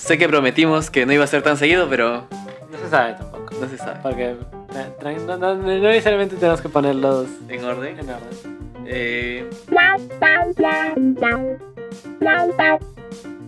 [0.00, 2.26] Sé que prometimos que no iba a ser tan seguido, pero
[2.70, 3.54] No se sabe tampoco.
[3.60, 3.98] no se sabe.
[4.02, 7.98] Porque eh, no, no- no necesariamente tenemos que ponerlos En orden.
[7.98, 8.58] en orden.
[8.86, 9.48] Eh,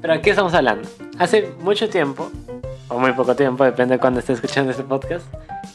[0.01, 0.89] Pero ¿qué estamos hablando?
[1.19, 2.31] Hace mucho tiempo,
[2.89, 5.25] o muy poco tiempo, depende de cuando esté escuchando este podcast,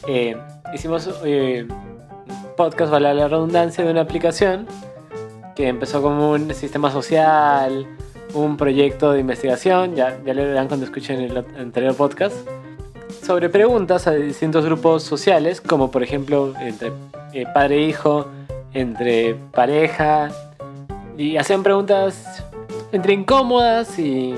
[0.06, 0.36] eh,
[0.72, 4.66] hicimos eh, un podcast, vale la redundancia, de una aplicación
[5.56, 7.86] que empezó como un sistema social,
[8.34, 12.36] un proyecto de investigación, ya, ya le verán cuando escuchen el anterior podcast,
[13.22, 16.92] sobre preguntas a distintos grupos sociales, como por ejemplo entre
[17.32, 18.26] eh, padre e hijo,
[18.72, 20.30] entre pareja,
[21.16, 22.44] y hacían preguntas
[22.92, 24.34] entre incómodas y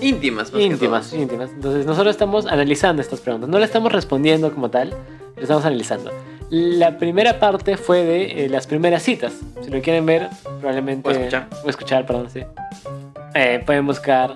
[0.00, 1.20] íntimas, más que íntimas, todo.
[1.20, 1.50] íntimas.
[1.50, 4.90] Entonces nosotros estamos analizando estas preguntas, no las estamos respondiendo como tal,
[5.34, 6.10] las estamos analizando.
[6.50, 9.32] La primera parte fue de eh, las primeras citas.
[9.62, 10.28] Si lo quieren ver,
[10.60, 11.08] probablemente...
[11.08, 11.46] O escuchar.
[11.64, 12.42] O escuchar, perdón, sí.
[13.34, 14.34] Eh, pueden buscar...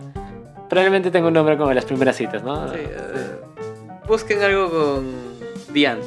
[0.69, 2.69] Probablemente tengo un nombre como las primeras citas, ¿no?
[2.73, 2.97] Sí, eh,
[4.07, 5.13] busquen algo con
[5.73, 6.03] Diant.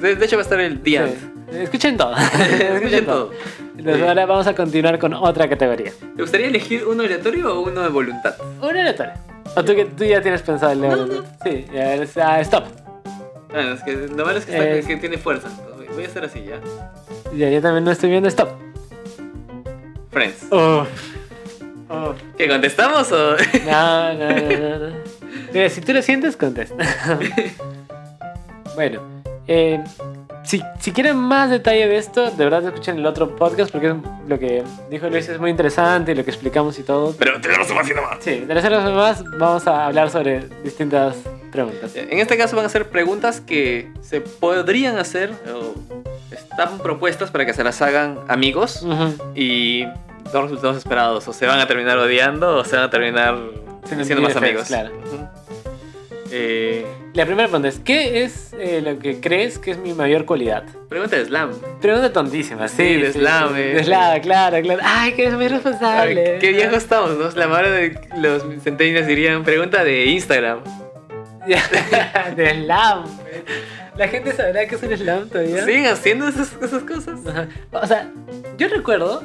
[0.00, 1.14] De, de hecho va a estar el Diant.
[1.50, 1.56] Sí.
[1.58, 2.14] Escuchen todo.
[2.76, 3.30] Escuchen todo.
[3.76, 4.08] Entonces Sí.
[4.08, 5.92] ahora vamos a continuar con otra categoría.
[6.16, 8.34] ¿Te gustaría elegir uno aleatorio o uno de voluntad?
[8.60, 9.14] Una aleatoria.
[9.56, 11.30] ¿O tú, tú ya tienes pensado el de No, voluntad?
[11.44, 11.96] Sí, ya,
[12.26, 12.64] ah, stop.
[13.54, 15.48] Bueno, es que lo malo es que, está- Eh, que tiene fuerza.
[15.94, 16.58] Voy a hacer así ya.
[17.36, 18.48] Ya, yo también no estoy viendo stop.
[20.10, 20.42] Friends.
[20.50, 20.88] Uf.
[21.88, 22.16] Uf.
[22.36, 23.36] ¿Qué contestamos o.?
[23.66, 24.96] No, no, no, no, no.
[25.52, 26.76] Mira, si tú lo sientes, contesta.
[28.74, 29.00] bueno,
[29.46, 29.82] eh,
[30.44, 33.94] si, si quieren más detalle de esto, de verdad escuchen el otro podcast porque es
[34.26, 37.14] lo que dijo Luis es muy interesante y lo que explicamos y todo.
[37.18, 38.18] Pero tenemos un haciendo más.
[38.20, 41.16] Sí, los más vamos a hablar sobre distintas
[41.54, 41.96] preguntas.
[41.96, 45.74] En este caso van a ser preguntas que se podrían hacer o
[46.30, 48.84] están propuestas para que se las hagan amigos
[49.34, 49.84] y
[50.32, 51.26] dos resultados esperados.
[51.28, 53.38] O se van a terminar odiando o se van a terminar
[53.86, 54.64] Siendo siendo más amigos.
[54.66, 54.90] claro.
[56.30, 60.24] Eh, La primera pregunta es, ¿qué es eh, lo que crees que es mi mayor
[60.24, 60.64] cualidad?
[60.88, 61.52] pregunta de Slam.
[61.80, 62.76] Pregunta tontísima, sí.
[62.76, 63.60] Sí, de slam, eh.
[63.74, 64.80] De slam, claro, claro.
[64.84, 66.32] Ay, que es muy responsable.
[66.34, 67.28] Ay, qué viejo estamos, ¿no?
[67.30, 70.60] La mayoría de los centenios dirían pregunta de Instagram.
[72.36, 73.04] de slam.
[73.96, 75.64] La gente sabrá que es un slam todavía.
[75.64, 77.20] ¿Siguen haciendo esas, esas cosas?
[77.26, 77.48] Ajá.
[77.72, 78.10] O sea,
[78.58, 79.22] yo recuerdo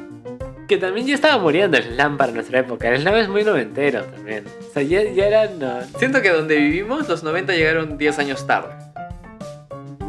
[0.67, 2.89] que también ya estaba muriendo el slam para nuestra época.
[2.89, 4.43] El slam es muy noventero también.
[4.69, 5.47] O sea, ya, ya era...
[5.47, 8.69] No, Siento que donde vivimos los 90 llegaron 10 años tarde.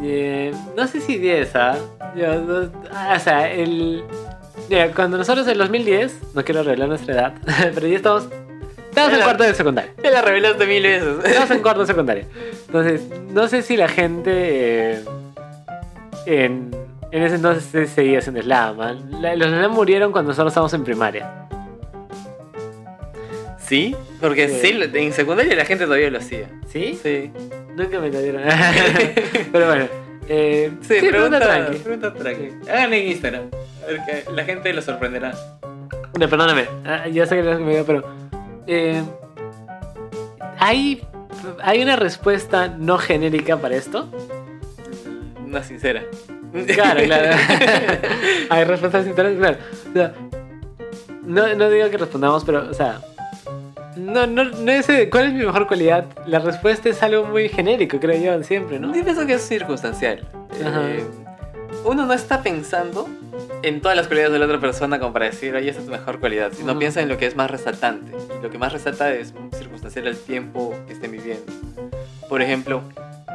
[0.03, 1.77] eh, no sé si 10, ¿ah?
[2.15, 4.03] Yo, no- ah, o sea, el...
[4.69, 7.33] Mira, cuando nosotros en 2010, no quiero revelar nuestra edad,
[7.73, 8.27] pero ya estamos...
[8.91, 9.91] Estamos en cuarto de secundaria.
[10.03, 11.07] Ya la revelaste mil veces.
[11.25, 12.25] Estamos en cuarto de secundaria.
[12.67, 14.99] Entonces, no sé si la gente eh,
[16.25, 16.69] en,
[17.11, 18.77] en ese entonces se- seguía haciendo slam.
[19.21, 21.47] La- Los slam murieron cuando nosotros estábamos en primaria.
[23.59, 23.95] ¿Sí?
[24.19, 24.73] Porque Sí.
[24.73, 24.89] sí.
[24.93, 26.47] en secundaria la gente todavía lo hacía.
[26.67, 26.99] ¿Sí?
[27.01, 27.31] Sí.
[27.75, 28.41] Nunca me dieron.
[29.51, 29.85] Pero bueno.
[30.27, 31.77] Eh, Sí, pregunta, tranqui.
[31.79, 32.49] pregunta tranqui.
[32.69, 33.43] Hagan en Instagram.
[33.83, 35.31] A ver que la gente lo sorprenderá.
[36.19, 36.65] No, perdóname.
[36.85, 38.20] Ah, Ya sé que es conmigo, pero.
[38.73, 39.03] Eh,
[40.57, 41.03] ¿hay,
[41.61, 44.07] ¿Hay una respuesta no genérica para esto?
[45.45, 46.03] Una sincera.
[46.73, 47.37] Claro, claro.
[48.49, 49.57] Hay respuestas sinceras, claro.
[49.89, 50.13] O sea,
[51.23, 53.01] no, no digo que respondamos, pero, o sea.
[53.97, 54.87] No, no, no es.
[54.89, 56.05] eh, ¿Cuál es mi mejor cualidad?
[56.25, 58.93] La respuesta es algo muy genérico, creo yo, siempre, ¿no?
[58.95, 60.25] Yo pienso que es circunstancial.
[60.65, 60.89] Ajá.
[60.89, 61.05] Eh,
[61.85, 63.07] uno no está pensando
[63.63, 65.91] en todas las cualidades de la otra persona como para decir, oye, esa es tu
[65.91, 66.79] mejor cualidad, sino Ujú.
[66.79, 68.11] piensa en lo que es más resaltante.
[68.39, 71.43] Y lo que más resalta es circunstancial al tiempo que estén viviendo.
[72.29, 72.81] Por ejemplo,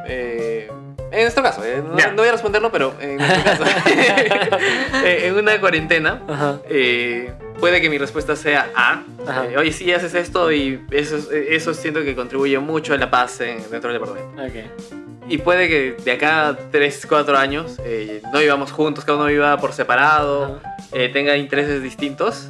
[0.07, 0.69] eh,
[1.11, 3.63] en nuestro caso, eh, no, no voy a responderlo, pero en nuestro caso,
[5.05, 6.59] eh, en una cuarentena, Ajá.
[6.69, 9.03] eh, puede que mi respuesta sea A.
[9.49, 13.39] Eh, oye, sí, haces esto y eso, eso siento que contribuye mucho a la paz
[13.41, 14.41] en- dentro del departamento.
[14.43, 15.06] Ok.
[15.29, 19.27] Y puede que de acá a 3, 4 años eh, no vivamos juntos, cada uno
[19.27, 20.61] viva por separado,
[20.93, 22.49] eh, tenga intereses distintos.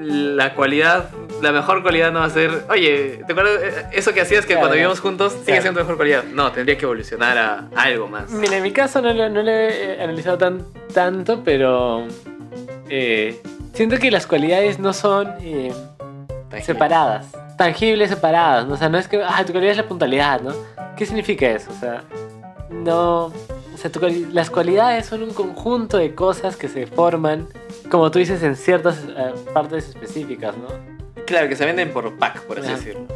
[0.00, 1.10] La cualidad,
[1.42, 4.48] la mejor cualidad no va a ser, oye, ¿te acuerdas eh, eso que hacías que
[4.54, 4.60] Claro.
[4.60, 5.62] cuando vivíamos juntos sigue Claro.
[5.62, 6.24] siendo mejor cualidad?
[6.24, 8.30] No, tendría que evolucionar a algo más.
[8.30, 10.64] Mira, en mi caso no lo, no lo he eh, analizado tan,
[10.94, 12.06] tanto, pero.
[12.90, 13.40] eh,
[13.74, 15.34] siento que las cualidades no son.
[16.62, 17.26] separadas,
[17.56, 18.74] tangibles separadas, ¿no?
[18.74, 20.54] O sea, no es que, ah, tu cualidad es la puntualidad, ¿no?
[20.98, 21.70] ¿Qué significa eso?
[21.70, 22.02] O sea,
[22.70, 24.00] no, o sea, tu
[24.32, 27.46] las cualidades son un conjunto de cosas que se forman,
[27.88, 30.66] como tú dices, en ciertas eh, partes específicas, ¿no?
[31.24, 32.76] Claro, que se venden por pack, por así Ajá.
[32.78, 33.06] decirlo.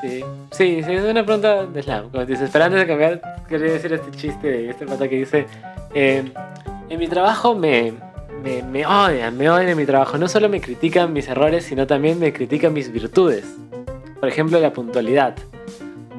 [0.00, 3.72] Sí, sí, sí, es una pregunta de slam, como dices, pero antes de cambiar, quería
[3.72, 5.46] decir este chiste de este pata que dice,
[5.94, 6.24] eh,
[6.88, 7.92] en mi trabajo me,
[8.42, 11.86] me, me odian, me odian en mi trabajo, no solo me critican mis errores, sino
[11.86, 13.44] también me critican mis virtudes.
[14.20, 15.34] Por ejemplo, la puntualidad.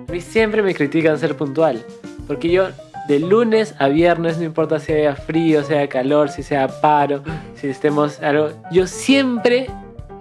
[0.08, 1.84] A mí siempre me critican ser puntual,
[2.28, 2.70] porque yo
[3.08, 7.24] de lunes a viernes, no importa si haya frío, sea calor, si sea paro,
[7.56, 9.68] si estemos algo, yo siempre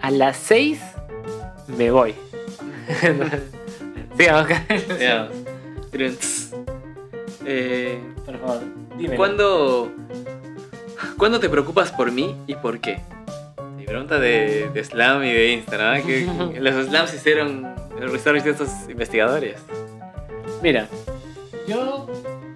[0.00, 0.81] a las 6
[1.77, 2.15] me voy.
[4.17, 4.49] Sigamos.
[5.93, 6.55] Tss.
[7.44, 8.61] Eh, por favor.
[8.99, 9.17] Dime.
[9.17, 9.93] ¿Cuándo,
[11.17, 13.00] ¿Cuándo te preocupas por mí y por qué?
[13.77, 15.99] Mi pregunta de, de Slam y de Instagram.
[15.99, 16.06] ¿no?
[16.06, 19.56] Que, que los Slams hicieron el research de estos investigadores.
[20.62, 20.88] Mira,
[21.66, 22.06] yo.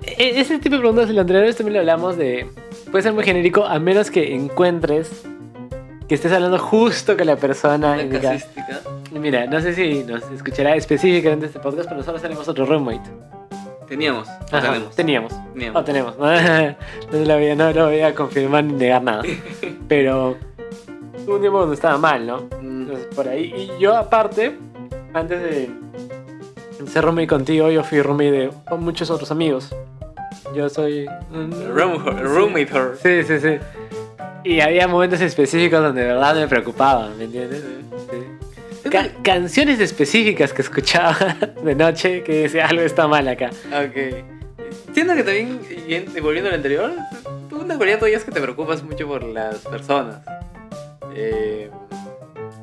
[0.05, 2.47] e- Ese tipo de preguntas en lo anterior también lo hablamos de.
[2.91, 5.11] Puede ser muy genérico a menos que encuentres
[6.09, 7.93] que estés hablando justo con la persona.
[7.93, 8.35] Una indicada.
[8.35, 8.81] casística.
[9.13, 13.11] Mira, no sé si nos escuchará específicamente este podcast, pero nosotros tenemos otro roommate.
[13.89, 14.29] Teníamos.
[14.29, 14.95] o Ajá, tenemos.
[14.97, 15.33] Teníamos.
[15.53, 15.75] Teníamos.
[15.81, 16.17] No, tenemos.
[16.17, 16.27] No,
[17.25, 19.23] lo voy a, no lo voy a confirmar ni negar nada.
[19.89, 20.37] Pero
[21.27, 22.43] un tiempo donde estaba mal, ¿no?
[22.61, 23.53] Mm, Entonces, por ahí.
[23.77, 24.57] Y yo, aparte,
[25.15, 25.71] antes de
[26.87, 29.75] ser roommate contigo, yo fui roommate de muchos otros amigos.
[30.55, 31.07] Yo soy.
[31.33, 32.97] un- room- roommate her.
[33.01, 33.59] Sí, sí, sí.
[34.45, 37.63] Y había momentos específicos donde de verdad me preocupaba, ¿me entiendes?
[38.11, 38.89] Sí.
[38.91, 41.17] Ca- canciones específicas que escuchaba
[41.63, 43.51] de noche que decía algo está mal acá.
[43.67, 44.25] Ok.
[44.95, 46.91] Siento que también, y en- y volviendo al anterior,
[47.49, 50.23] tú una cualidad tuya es que te preocupas mucho por las personas.
[51.15, 51.71] Eh,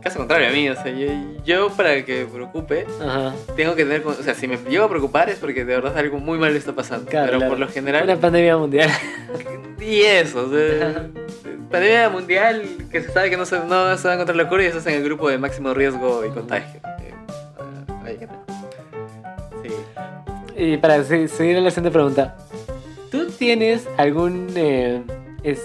[0.02, 1.08] caso contrario a mí, o sea, yo,
[1.46, 3.34] yo para que me preocupe, Ajá.
[3.56, 6.18] tengo que tener, o sea, si me llego a preocupar es porque de verdad algo
[6.20, 7.06] muy mal está pasando.
[7.10, 7.52] Claro, pero claro.
[7.52, 8.90] por lo general, Una pandemia mundial.
[9.82, 11.08] y eso, o sea,
[11.72, 14.64] pandemia mundial que se sabe que no se, no se va a encontrar la cura
[14.64, 16.80] y estás en el grupo de máximo riesgo y contagio.
[18.06, 18.28] Eh.
[19.64, 19.70] Sí.
[20.56, 22.36] Y para se- seguir en la siguiente pregunta,
[23.12, 25.02] ¿tú tienes algún eh,
[25.44, 25.60] es,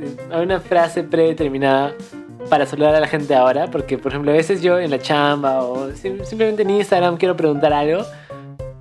[0.00, 1.94] eh, alguna frase predeterminada
[2.48, 3.66] para saludar a la gente ahora?
[3.68, 7.36] Porque, por ejemplo, a veces yo en la chamba o sim- simplemente en Instagram quiero
[7.36, 8.04] preguntar algo,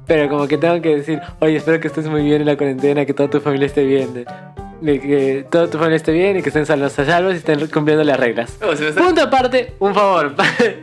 [0.06, 3.06] pero como que tengo que decir, oye, espero que estés muy bien en la cuarentena,
[3.06, 4.26] que toda tu familia esté bien, de,
[5.02, 8.04] que toda tu familia esté bien y que estén sanos a salvos y estén cumpliendo
[8.04, 8.58] las reglas.
[8.62, 10.34] Oh, Punto aparte, un favor,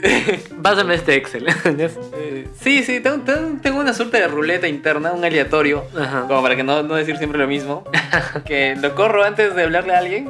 [0.62, 1.46] pásame este Excel.
[1.48, 6.24] Eh, sí, sí, tengo, tengo- tengo una suerte de ruleta interna, un aleatorio, Ajá.
[6.28, 7.84] como para que no, no decir siempre lo mismo,
[8.44, 10.28] que lo corro antes de hablarle a alguien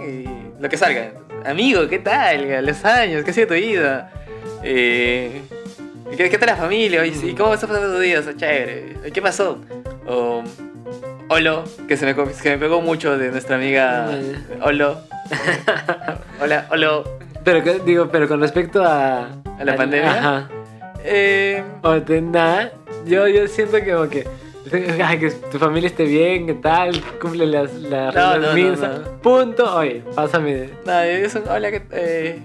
[0.58, 1.12] y lo que salga.
[1.44, 2.64] Amigo, ¿qué tal?
[2.64, 4.11] Los años, ¿qué ha sido tu vida?
[4.62, 5.43] Eh,
[6.17, 7.02] ¿qué, ¿Qué tal la familia?
[7.12, 8.25] Sí, ¿Cómo estás pasando tus días?
[8.26, 9.11] Ah, Chévere.
[9.12, 9.58] ¿Qué pasó?
[10.06, 10.43] O
[11.29, 14.08] Olo, que se me, que me pegó mucho de nuestra amiga
[14.62, 15.00] Olo.
[16.41, 17.19] Hola, Olo.
[17.44, 19.29] Pero digo, pero con respecto a...
[19.58, 20.19] ¿A la pandemia?
[20.19, 20.49] Ajá.
[21.05, 22.73] Eh, O de nada,
[23.05, 24.26] yo, yo siento que como que...
[25.05, 28.81] ay, que tu familia esté bien, que tal, cumple las, las No, reglas no, mínimas.
[28.81, 29.20] no.
[29.20, 30.70] Punto, oye, pásame.
[30.87, 31.82] No, es un hola que.
[31.93, 32.38] Eh,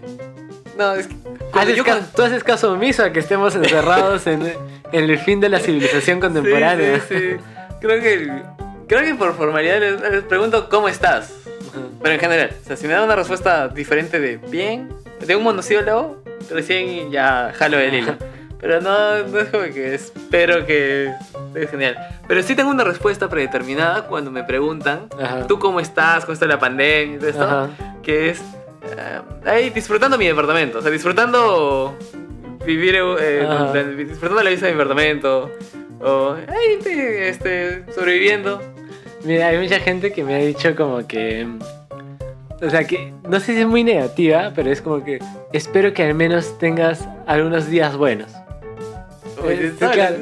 [0.78, 1.16] no, es que.
[1.54, 4.42] Haces yo ca- cuando- Tú haces caso omiso a que estemos encerrados en,
[4.92, 7.00] en el fin de la civilización contemporánea.
[7.00, 7.38] Sí, sí, sí.
[7.82, 8.32] Creo que.
[8.88, 11.34] Creo que por formalidad les, les pregunto cómo estás.
[12.02, 14.90] Pero en general, o sea, si me dan una respuesta diferente de bien,
[15.26, 18.16] de un monosílabo, recién ya jalo el hilo.
[18.60, 21.12] Pero no, no es como que espero que
[21.56, 21.96] es genial.
[22.28, 25.48] Pero sí tengo una respuesta predeterminada cuando me preguntan, Ajá.
[25.48, 26.26] ¿tú cómo estás?
[26.26, 27.16] ¿Cómo está la pandemia?
[27.16, 27.44] Y todo esto.
[27.44, 27.70] Ajá.
[28.04, 28.40] que es
[28.98, 31.96] eh, ahí disfrutando mi departamento, o sea, disfrutando
[32.66, 35.52] vivir, eh, disfrutando la vista de mi departamento,
[36.02, 38.62] o ahí, te- este, sobreviviendo.
[39.24, 41.48] Mira, hay mucha gente que me ha dicho como que...
[42.62, 45.20] O sea, que no sé si es muy negativa, pero es como que
[45.54, 48.32] espero que al menos tengas algunos días buenos.
[49.48, 49.96] Eh, ¿sabes?
[49.96, 50.16] claro.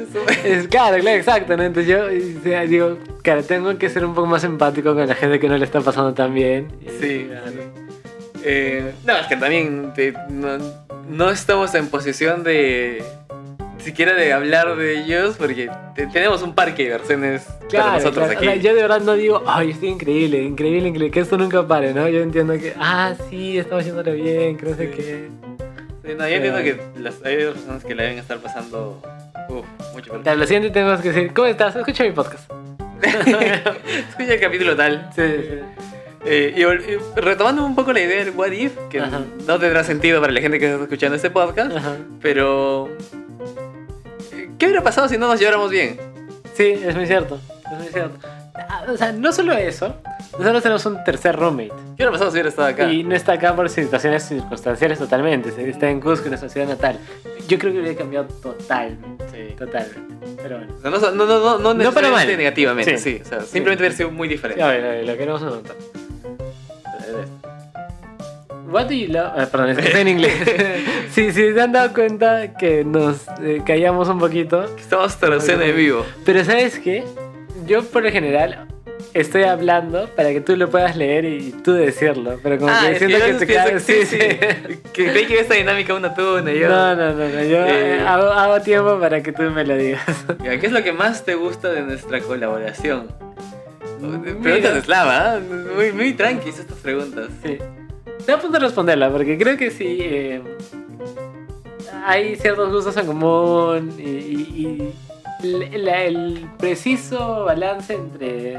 [0.44, 1.62] Es claro, claro.
[1.62, 5.14] Entonces yo o sea, digo, claro, tengo que ser un poco más empático con la
[5.14, 6.68] gente que no le está pasando tan bien.
[7.00, 7.46] Sí, Claro.
[7.50, 7.58] sí.
[8.44, 10.58] Eh, no, es que también te- no,
[11.10, 13.02] no estamos en posición de
[13.78, 18.14] siquiera de hablar de ellos porque te- tenemos un parque de diversiones para Claro, nosotros
[18.26, 18.32] claro.
[18.38, 18.46] aquí.
[18.48, 21.66] O sea, yo de verdad no digo, ay, estoy increíble, increíble, increíble, que esto nunca
[21.66, 22.08] pare, ¿no?
[22.08, 24.92] Yo entiendo que, ah, sí, estamos haciéndolo bien, que no sé Sí.
[24.96, 25.28] qué.
[26.08, 29.02] Sí, no, yo entiendo que las, hay otras personas que la deben estar pasando
[29.50, 30.38] uf, mucho peor.
[30.38, 31.76] Lo siguiente tenemos que decir, ¿cómo estás?
[31.76, 32.50] Escucha mi podcast.
[33.02, 35.10] Escucha el capítulo tal.
[35.14, 35.58] Sí, sí.
[36.24, 39.20] Eh, y, y retomando un poco la idea del What If, que Ajá.
[39.46, 41.96] no tendrá sentido para la gente que está escuchando este podcast, Ajá.
[42.22, 42.88] pero.
[44.32, 45.98] eh, ¿Qué hubiera pasado si no nos lleváramos bien?
[46.54, 47.38] Sí, es muy cierto.
[47.70, 48.18] Es muy cierto.
[48.88, 49.94] O sea, no solo eso,
[50.38, 51.68] nosotros tenemos un tercer roommate.
[51.68, 52.92] ¿Qué hubiera pasado si hubiera estado acá?
[52.92, 55.50] Y no está acá por situaciones circunstanciales totalmente.
[55.70, 56.98] Está en Cusco, en nuestra ciudad natal.
[57.48, 59.24] Yo creo que hubiera cambiado totalmente.
[59.30, 59.54] Sí.
[59.56, 60.00] Totalmente.
[60.42, 60.74] Pero bueno.
[60.76, 62.26] O sea, no, no, no, no, no No para mal.
[62.26, 63.14] negativamente, Sí.
[63.16, 63.22] sí.
[63.22, 64.62] O sea, simplemente hubiera sido muy diferente.
[64.62, 65.76] Sí, a ver, a ver, lo queremos montón.
[68.70, 69.32] What do you love?
[69.34, 70.34] Ah, perdón, es que está en inglés.
[71.12, 74.62] sí, sí, se han dado cuenta que nos eh, callamos un poquito.
[74.78, 76.04] Estamos traduciendo en vivo.
[76.26, 77.02] Pero ¿sabes qué?
[77.68, 78.66] Yo por lo general
[79.14, 82.38] estoy hablando para que tú lo puedas leer y tú decirlo.
[82.42, 84.18] Pero como Ah, que siento que te que- Sí, sí.
[84.92, 86.68] Que creí que esta dinámica una tuna y yo.
[86.68, 87.44] No, no, no, no.
[87.44, 88.00] Yo Eh.
[88.06, 90.02] hago, hago tiempo para que tú me lo digas.
[90.42, 93.08] ¿Qué es lo que más te gusta de nuestra colaboración?
[94.00, 94.38] Mira.
[94.42, 95.40] Preguntas de Slava, ¿ah?
[95.76, 97.28] muy, muy tranquis estas preguntas.
[97.44, 97.58] Sí.
[98.18, 99.98] Estoy a punto de responderla porque creo que sí.
[100.00, 100.40] eh,
[102.06, 104.92] hay ciertos gustos en común y, y- y
[105.42, 108.58] el, preciso balance entre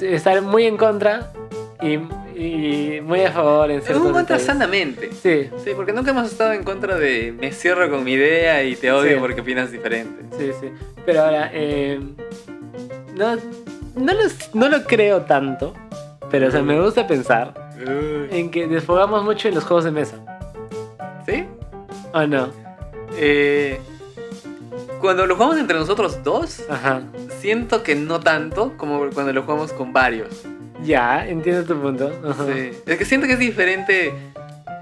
[0.00, 1.30] estar muy en contra
[1.82, 1.94] y,
[2.38, 5.10] y muy a favor en ciertos Un contra sanamente.
[5.12, 8.76] Sí, Sí, porque nunca hemos estado en contra de me cierro con mi idea y
[8.76, 9.20] te odio Sí.
[9.20, 10.24] porque opinas diferente.
[10.38, 10.68] sí, sí.
[11.04, 11.98] Pero ahora, eh,
[13.14, 13.36] no,
[13.96, 14.22] no, lo,
[14.54, 15.74] no lo creo tanto,
[16.30, 17.54] pero o sea, me gusta pensar
[18.30, 20.16] en que desfogamos mucho en los juegos de mesa.
[21.26, 21.44] ¿Sí?
[22.12, 22.50] ¿O no?
[23.16, 23.80] Eh,
[25.00, 27.02] cuando lo jugamos entre nosotros dos, Ajá.
[27.40, 30.44] siento que no tanto como cuando lo jugamos con varios.
[30.84, 32.12] Ya, entiendo tu punto.
[32.24, 32.44] Ajá.
[32.46, 32.70] Sí.
[32.86, 34.12] Es que siento que es diferente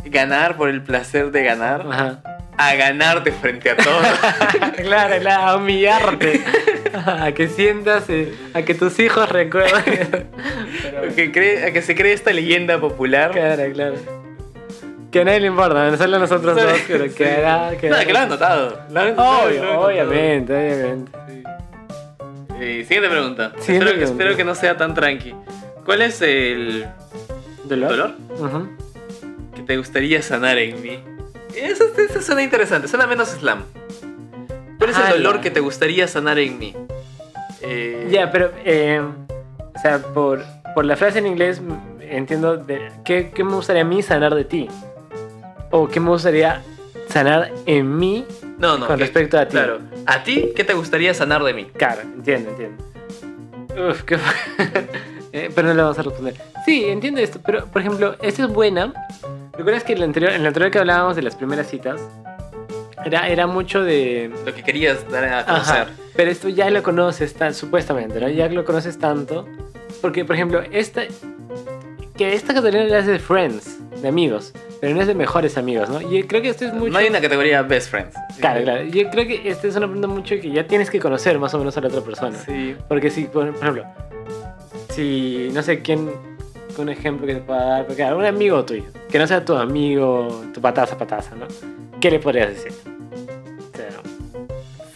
[0.04, 2.22] ganar por el placer de ganar Ajá.
[2.56, 4.06] a ganarte frente a todos.
[4.76, 6.42] claro, claro, a humillarte.
[7.06, 10.28] a que sientas, eh, a que tus hijos recuerden.
[10.82, 13.32] Pero, que, cree, a que se cree esta leyenda popular.
[13.32, 14.17] claro, claro.
[15.10, 17.10] Que a nadie le importa, solo a nosotros Sí, dos, pero sí.
[17.14, 17.76] que hará.
[17.78, 18.78] Que No, que lo han notado.
[18.90, 19.80] Lo han- lo Obvio, han notado.
[19.86, 21.18] obviamente, obviamente.
[22.60, 23.52] Eh, siguiente pregunta.
[23.58, 24.04] Siguiente espero, pregunta.
[24.24, 25.34] espero que no sea tan tranqui.
[25.84, 26.86] ¿Cuál es el
[27.64, 27.90] ¿Dolor?
[27.90, 28.68] dolor Ujú.
[29.54, 30.98] que te gustaría sanar en mí?
[31.54, 33.64] Eso, eso suena interesante, suena menos slam.
[34.78, 35.40] ¿Cuál es Ah, el dolor ya.
[35.42, 36.74] que te gustaría sanar en mí?
[37.62, 39.00] Eh, Ya, pero, eh,
[39.74, 40.42] o sea, por,
[40.74, 41.62] por la frase en inglés
[42.00, 44.68] entiendo de, ¿qué, qué me gustaría a mí sanar de ti.
[45.70, 46.62] O qué me gustaría
[47.08, 48.24] sanar en mí
[48.58, 48.86] No, no.
[48.86, 49.52] con que- respecto a ti.
[49.52, 49.80] Claro.
[50.06, 51.66] ¿A ti qué te gustaría sanar de mí?
[51.76, 52.84] Claro, entiendo, entiendo.
[53.90, 54.18] Uf, qué...
[55.30, 56.34] Eh, pero no le vamos a responder.
[56.64, 58.94] Sí, entiendo esto, pero por ejemplo, esta es buena.
[59.52, 62.00] ¿Recuerdas que en la anterior, en la anterior que hablábamos de las primeras citas,
[63.04, 64.32] era, era mucho de...
[64.46, 65.74] Lo que querías dar a conocer.
[65.82, 68.28] Ajá, pero esto ya lo conoces, tan, supuestamente, ¿no?
[68.30, 69.46] Ya lo conoces tanto.
[70.00, 71.02] Porque, por ejemplo, esta...
[72.16, 75.88] Que esta categoría la hace de friends, de amigos, pero no es de mejores amigos,
[75.88, 76.00] ¿no?
[76.00, 76.92] Y creo que esto es mucho...
[76.92, 78.14] No hay una categoría best friends.
[78.38, 78.84] Claro, claro.
[78.84, 81.58] Yo creo que esta es una pregunta mucho que ya tienes que conocer más o
[81.58, 82.38] menos a la otra persona.
[82.38, 82.76] Sí.
[82.88, 83.84] Porque si, por, por ejemplo,
[84.90, 86.10] si no sé quién,
[86.76, 89.54] un ejemplo que te pueda dar, porque claro, un amigo tuyo, que no sea tu
[89.56, 91.46] amigo, tu pataza, pataza, ¿no?
[92.00, 92.72] ¿Qué le podrías decir?
[93.72, 93.88] O sea,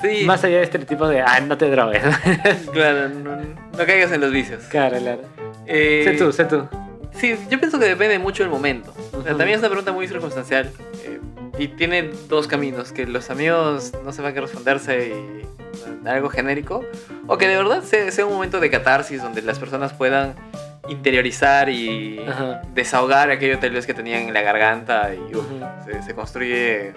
[0.00, 0.24] Sí.
[0.24, 2.02] Más allá de este tipo de, ah, no te drogues.
[2.72, 4.62] Claro, no, no caigas en los vicios.
[4.64, 5.22] claro, claro.
[5.66, 6.66] Eh, Sé tú, sé tú.
[7.12, 8.92] Sí, yo pienso que depende mucho del momento.
[9.22, 9.38] O sea, Ujú.
[9.38, 10.70] también es una pregunta muy circunstancial.
[11.04, 11.20] eh,
[11.58, 15.12] y tiene dos caminos, que los amigos no sepan qué responderse y
[15.42, 15.46] eh,
[16.06, 16.82] algo genérico,
[17.26, 20.34] o que de verdad sea, sea un momento de catarsis donde las personas puedan
[20.88, 22.62] interiorizar y Ajá.
[22.74, 25.44] desahogar aquello tal vez que tenían en la garganta y uf,
[25.84, 26.94] se, se construye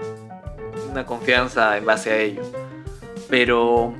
[0.89, 2.41] una confianza en base a ello.
[3.29, 3.94] Pero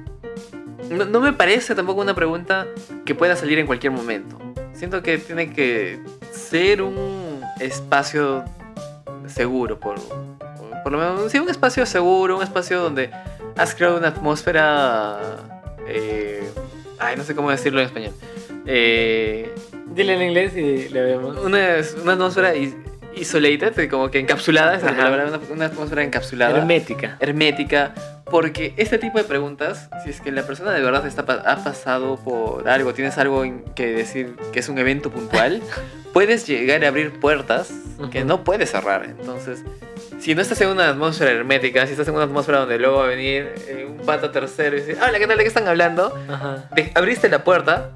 [0.90, 2.66] no, no me parece tampoco una pregunta
[3.06, 4.38] que pueda salir en cualquier momento.
[4.74, 6.00] Siento que tiene que
[6.32, 7.25] ser un
[7.60, 8.44] espacio
[9.28, 9.96] seguro, por,
[10.84, 13.10] por, lo menos, sí, un espacio seguro, un espacio donde
[13.58, 15.20] has creado una atmósfera...
[15.88, 16.48] eh,
[17.00, 18.14] ay, no sé cómo decirlo en español.
[18.66, 19.54] Eh,
[19.88, 21.38] Dile en inglés y le vemos.
[21.38, 21.60] una,
[22.02, 22.76] una atmósfera is-
[23.16, 27.18] isolated, como que encapsulada, esa es la palabra, una, una atmósfera encapsulada Hermética.
[27.20, 27.94] hermética,
[28.30, 32.18] porque este tipo de preguntas, si es que la persona de verdad está, ha pasado
[32.18, 33.44] por algo, tienes algo
[33.76, 35.62] que decir que es un evento puntual,
[36.14, 37.72] puedes llegar a abrir puertas
[38.12, 39.06] que no puedes cerrar.
[39.06, 39.64] Entonces,
[40.20, 43.06] si no estás en una atmósfera hermética, si estás en una atmósfera donde luego va
[43.06, 45.38] a venir eh, un pata tercero y decir, hola, ¿qué tal?
[45.38, 46.14] ¿De qué están hablando?
[46.30, 46.70] Ajá.
[46.76, 47.92] De- abriste la puerta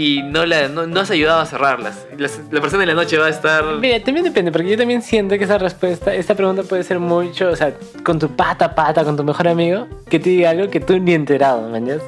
[0.00, 2.06] y no, la, no, no has ayudado a cerrarlas.
[2.50, 3.62] La persona en la noche va a estar...
[3.78, 7.50] Mira, también depende, porque yo también siento que esa respuesta, esta pregunta puede ser mucho,
[7.50, 10.80] o sea, con tu pata pata, con tu mejor amigo, que te diga algo que
[10.80, 12.00] tú ni enterado, ¿mañas?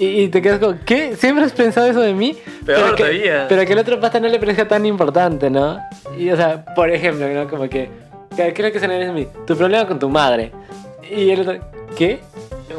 [0.00, 1.14] Y, y te quedas como, ¿qué?
[1.14, 2.36] ¿Siempre has pensado eso de mí?
[2.66, 3.46] Peor pero que, todavía.
[3.48, 5.78] Pero que el otro pata no le parezca tan importante, ¿no?
[6.18, 7.48] Y, o sea, por ejemplo, ¿no?
[7.48, 7.90] Como que,
[8.34, 9.28] ¿qué qué es lo que se le a mí?
[9.46, 10.50] Tu problema con tu madre.
[11.08, 11.58] Y el otro,
[11.96, 12.18] ¿qué?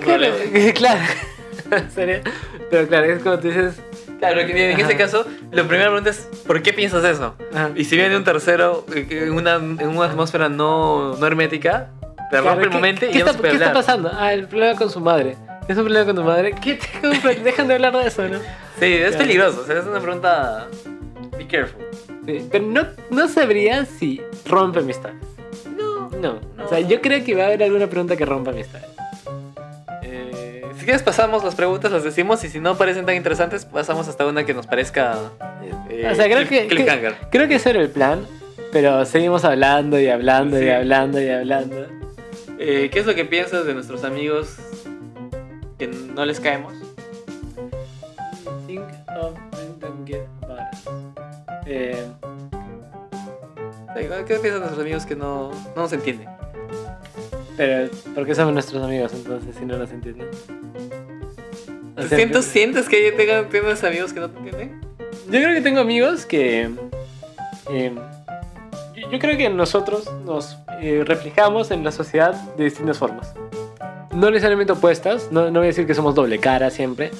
[0.04, 0.36] Problema.
[0.76, 1.02] claro.
[1.96, 2.22] Sería-
[2.70, 3.80] Pero claro, es como tú dices...
[4.22, 4.84] Claro, que en Ajá.
[4.88, 7.36] ese caso, la primera pregunta es, ¿por qué piensas eso?
[7.56, 11.90] ah, Y si viene un tercero eh, en una, en una atmósfera no, no hermética,
[12.30, 13.70] te Claro, rompe el ¿qué- momento y ¿qué ya no está, se puede ¿Qué está
[13.70, 13.84] hablar.
[13.84, 14.12] pasando?
[14.14, 15.36] Ah, el problema con su madre.
[15.68, 16.54] ¿Es un problema con tu madre?
[16.54, 17.36] ¿Qué te?
[17.44, 18.38] Dejan de hablar de eso, ¿no?
[18.80, 19.18] Sí, es Claro.
[19.18, 19.62] peligroso.
[19.64, 20.68] O sea, es una pregunta.
[21.38, 21.84] Be careful.
[22.26, 25.12] Sí, pero no, no sabría si rompe amistad.
[25.76, 26.10] No.
[26.12, 26.40] No.
[26.58, 26.66] No.
[26.66, 28.82] O sea, yo creo que va a haber alguna pregunta que rompa amistad.
[30.82, 34.08] Eh, si quieres pasamos las preguntas, las decimos y si no parecen tan interesantes, pasamos
[34.08, 35.16] hasta una que nos parezca...
[35.90, 36.68] eh, o sea, creo que,
[37.30, 38.26] creo que ese era el plan,
[38.72, 40.66] pero seguimos hablando y hablando Sí.
[40.66, 41.86] y hablando y hablando.
[42.58, 44.56] Eh, ¿Qué es lo que piensas de nuestros amigos
[45.78, 46.74] que no les caemos?
[48.66, 48.82] Think
[49.22, 49.34] of
[49.80, 50.22] them get.
[51.68, 52.08] Eh,
[53.96, 56.28] Eh, ¿Qué piensas de nuestros amigos que no, no nos entienden?
[57.56, 60.28] pero, ¿por qué somos nuestros amigos entonces si no nos entienden?
[62.06, 64.82] O sea, ¿Sientes, ¿Sientes que tengan, tienes amigos que no te entienden?
[65.26, 66.70] Yo creo que tengo amigos que.
[67.70, 67.94] eh,
[68.96, 73.34] yo, yo creo que nosotros nos eh, reflejamos en la sociedad de distintas formas.
[74.14, 77.12] No necesariamente opuestas, no, no voy a decir que somos doble cara siempre,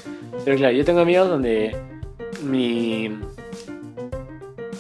[0.44, 1.76] pero claro, yo tengo amigos donde
[2.44, 3.18] mi.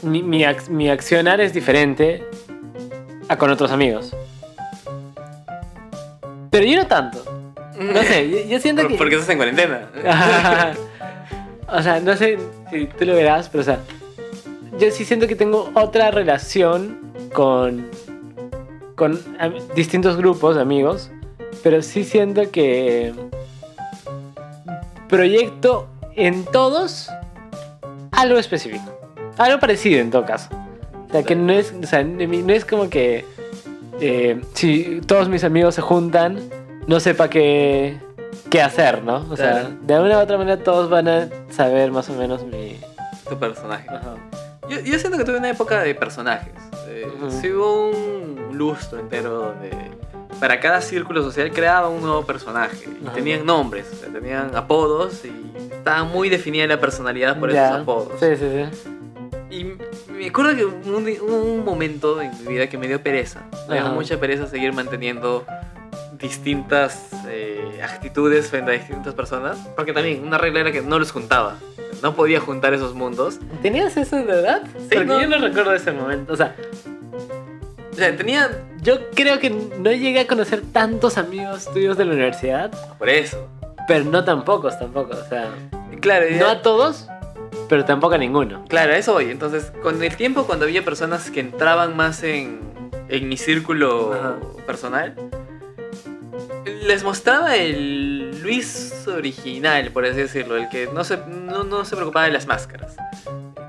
[0.03, 2.23] Mi, mi, ac- mi accionar es diferente
[3.27, 4.15] a con otros amigos.
[6.49, 7.23] Pero yo no tanto.
[7.79, 8.95] No sé, yo, yo siento que.
[8.95, 9.89] Porque estás en cuarentena.
[11.67, 12.37] o sea, no sé
[12.69, 13.79] si tú lo verás, pero o sea,
[14.79, 16.97] yo sí siento que tengo otra relación
[17.33, 17.87] con,
[18.95, 19.19] con
[19.75, 21.11] distintos grupos de amigos,
[21.63, 23.13] pero sí siento que
[25.07, 27.09] proyecto en todos
[28.11, 28.99] algo específico,
[29.37, 30.49] algo parecido en todo caso.
[31.07, 33.25] O sea, que no es, o sea, no es como que
[33.99, 36.39] eh, si todos mis amigos se juntan,
[36.87, 37.97] no sepa qué,
[38.49, 39.25] qué hacer, ¿no?
[39.29, 42.79] O sea, de alguna u otra manera todos van a saber más o menos mi...
[43.29, 43.87] Tu personaje.
[43.89, 44.15] Ajá.
[44.69, 46.53] Yo, yo siento que tuve una época de personajes.
[46.87, 47.31] Eh, Ujú.
[47.31, 49.71] Sí hubo un lustro entero de...
[50.39, 52.77] Para cada círculo social creaba un nuevo personaje.
[53.01, 53.13] Y Ajá.
[53.15, 55.31] tenían nombres, o sea, tenían apodos y
[55.71, 57.67] estaba muy definida la personalidad por Ya.
[57.67, 58.19] esos apodos.
[58.19, 58.87] Sí, sí, sí.
[59.51, 59.63] Y
[60.13, 63.41] me acuerdo que hubo un, un momento en mi vida que me dio pereza.
[63.69, 65.45] Me dio mucha pereza seguir manteniendo
[66.21, 69.57] distintas eh, actitudes frente a distintas personas.
[69.75, 71.57] Porque también una regla era que no los juntaba.
[72.01, 73.39] No podía juntar esos mundos.
[73.61, 74.63] ¿Tenías eso de verdad?
[74.77, 75.21] Sí, Porque no.
[75.21, 76.33] yo no recuerdo ese momento.
[76.33, 76.55] O sea,
[77.91, 78.49] O sea, tenía...
[78.81, 83.47] yo creo que no llegué a conocer tantos amigos tuyos de la universidad, Por eso.
[83.87, 85.11] pero no tan pocos tampoco.
[85.15, 85.49] O sea,
[85.99, 87.07] Claro, ya- no a todos,
[87.69, 88.65] pero tampoco a ninguno.
[88.69, 89.29] Claro, eso voy.
[89.29, 92.59] Entonces, con el tiempo, cuando había personas que entraban más en,
[93.09, 94.35] en mi círculo Ajá.
[94.65, 95.13] personal,
[96.81, 101.95] les mostraba el Luis original, por así decirlo, el que no se, no, no se
[101.95, 102.95] preocupaba de las máscaras.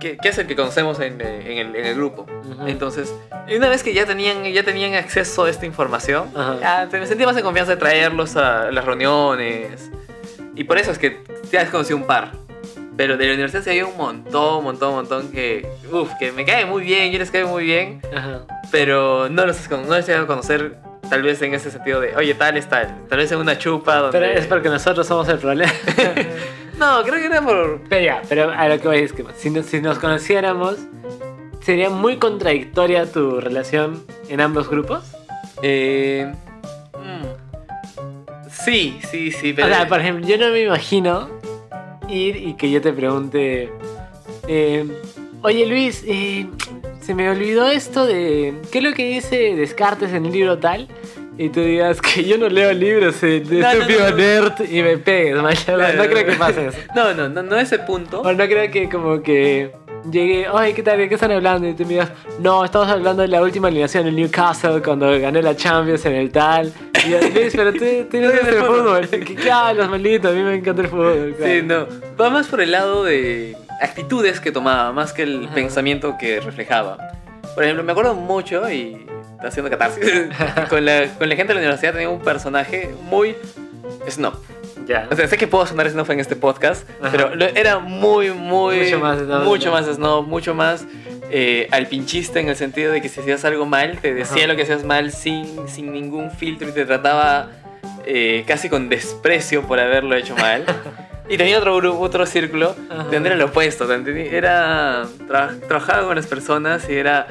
[0.01, 2.23] Que, que es el que conocemos en, eh, en el, en el grupo.
[2.23, 2.67] Ujú.
[2.67, 3.15] Entonces,
[3.55, 6.59] una vez que ya tenían, ya tenían acceso a esta información, Ajá.
[6.61, 9.91] ya te- me sentía más en confianza de traerlos a las reuniones.
[10.57, 11.23] Y por eso es que
[11.53, 12.33] ya conocí un par.
[12.97, 15.67] Pero de la universidad sí había un montón, montón, montón que.
[15.91, 18.03] Uf, que me cae muy bien, yo les caigo muy bien.
[18.15, 18.41] Ajá.
[18.73, 20.77] Pero no los, no les he a conocer,
[21.13, 23.07] tal vez en ese sentido de, oye, tal es tal.
[23.07, 24.19] Tal vez en una chupa donde.
[24.19, 25.71] Pero es porque nosotros somos el problema.
[26.79, 27.83] No, creo que era por.
[27.89, 30.79] pero ya, pero a lo que voy es que si nos, si nos conociéramos,
[31.61, 35.05] sería muy contradictoria tu relación en ambos grupos.
[35.63, 36.33] Eh.
[36.95, 39.69] mm, Sí, sí, sí, pero.
[39.69, 41.29] O sea, por ejemplo, yo no me imagino
[42.09, 43.71] ir y que yo te pregunte,
[44.49, 44.87] eh,
[45.43, 46.49] oye Luis, eh,
[47.03, 50.89] se me olvidó esto de, ¿qué es lo que dice Descartes en el libro tal?
[51.37, 54.17] Y tú digas que yo no leo libros eh, de No, no, estúpido no, no.
[54.17, 55.65] nerd y me pegues.
[55.65, 56.79] Claro, no creo que pase eso.
[56.95, 58.21] No, no, no, no ese punto.
[58.21, 59.73] O no creo que como que
[60.11, 60.99] llegue, oye, ¿qué tal?
[60.99, 61.69] ¿De qué están hablando?
[61.69, 65.43] Y tú me digas, no, estamos hablando de la última alineación en Newcastle cuando gané
[65.43, 66.73] la Champions en el tal.
[67.05, 69.09] Y yo, Luis, pero tú, tú no el fútbol.
[69.09, 70.29] ¿Qué, qué hablas, maldito?
[70.29, 71.35] A mí me encanta el fútbol.
[71.37, 71.53] claro.
[71.53, 71.87] Sí, no.
[72.21, 75.55] Va más por el lado de actitudes que tomaba, más que el Ajá.
[75.55, 76.97] pensamiento que reflejaba.
[77.55, 80.05] Por ejemplo, me acuerdo mucho y está haciendo catarsis.
[80.69, 83.35] con, la, con la gente de la universidad tenía un personaje muy
[84.09, 84.35] snob.
[84.93, 85.09] Ya.
[85.11, 87.11] O sea, sé que puedo sonar snob en este podcast, Ajá.
[87.11, 88.81] pero era muy, muy.
[88.81, 89.45] Mucho más snob.
[89.45, 90.85] Mucho más snob, mucho más
[91.31, 94.49] eh, alpinchista en el sentido de que si hacías algo mal, te decía Ajá.
[94.49, 97.49] lo que hacías mal sin, sin ningún filtro y te trataba
[98.05, 100.65] eh, casi con desprecio por haberlo hecho mal.
[101.29, 103.05] Y tenía otro grupo, otro círculo, Ajá.
[103.05, 103.91] donde era lo opuesto.
[103.91, 105.05] Era.
[105.29, 107.27] tra- trabajaba con las personas y era.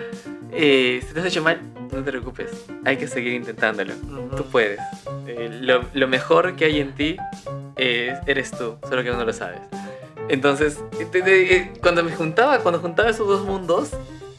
[0.53, 1.59] eh, si te has hecho mal,
[1.91, 2.49] no te preocupes.
[2.85, 3.93] Hay que seguir intentándolo.
[3.93, 4.35] Ujú.
[4.37, 4.79] Tú puedes.
[5.27, 7.17] Eh, lo, lo mejor que hay en ti
[7.81, 9.59] es- eres tú, solo que no lo sabes.
[10.29, 10.79] Entonces,
[11.11, 13.89] te- te- eh, cuando me juntaba, cuando juntaba esos dos mundos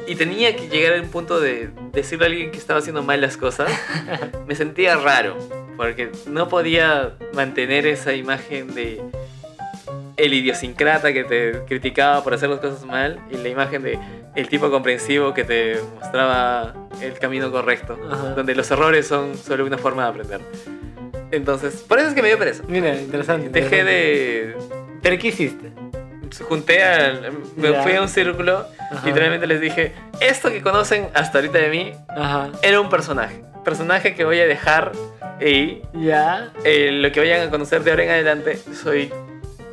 [0.07, 3.37] y tenía que llegar al punto de decirle a alguien que estaba haciendo mal las
[3.37, 3.71] cosas,
[4.47, 5.37] me sentía raro,
[5.77, 9.03] porque no podía mantener esa imagen de
[10.17, 13.99] el idiosincrata que te criticaba por hacer las cosas mal y la imagen de
[14.35, 18.35] el tipo comprensivo que te mostraba el camino correcto, Ajá.
[18.35, 20.41] donde los errores son solo una forma de aprender.
[21.33, 22.63] Entonces, por eso es que me dio pereza.
[22.69, 23.49] Mira, interesante.
[23.49, 23.93] Dejé interesante.
[23.93, 24.57] de.
[25.03, 25.73] ¿Pero qué hiciste?
[26.49, 27.33] Junté al.
[27.57, 27.83] Me Ya.
[27.83, 29.07] fui a un círculo, Ajá.
[29.07, 32.51] literalmente les dije: Esto que conocen hasta ahorita de mí Ajá.
[32.63, 33.43] era un personaje.
[33.65, 34.93] Personaje que voy a dejar
[35.41, 36.53] y Ya.
[36.65, 39.11] eh, lo que vayan a conocer de ahora en adelante soy.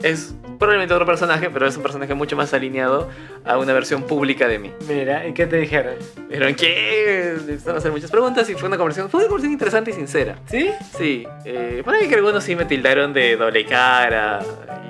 [0.03, 3.09] Es probablemente otro personaje, pero es un personaje mucho más alineado
[3.45, 4.71] a una versión pública de mí.
[4.87, 5.95] Mira, ¿y qué te dijeron?
[6.29, 9.91] Dijeron que empezaron a hacer muchas preguntas y fue una conversación, fue una conversación interesante
[9.91, 10.35] y sincera.
[10.47, 10.69] ¿Sí?
[10.97, 14.39] Sí, eh, por ahí que algunos sí me tildaron de doble cara